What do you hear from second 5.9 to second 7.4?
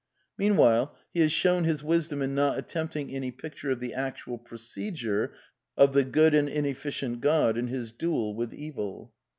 the good and inefficient